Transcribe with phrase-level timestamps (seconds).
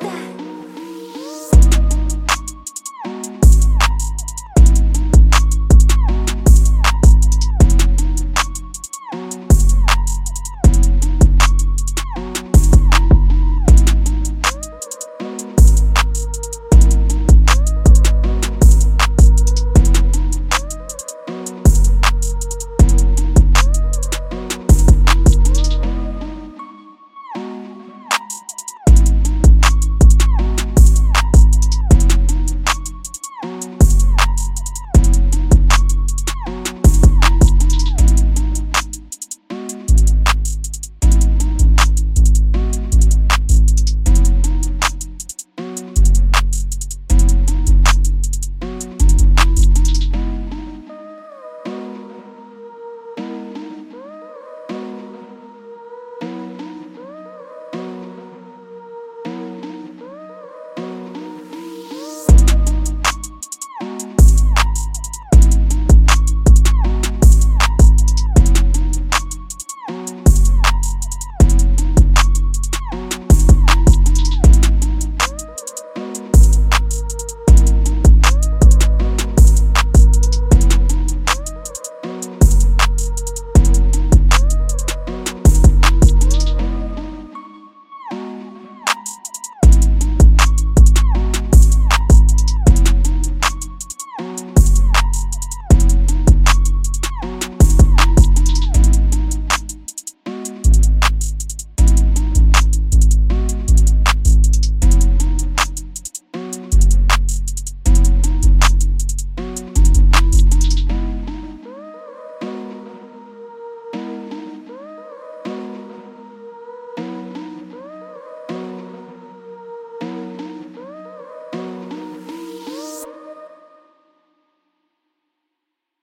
[0.00, 0.33] that.